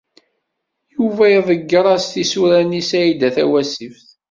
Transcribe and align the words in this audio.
Yuba 0.95 1.25
iḍegger-as 1.37 2.05
tisura-nni 2.13 2.77
i 2.79 2.83
Saɛida 2.89 3.29
Tawasift. 3.35 4.05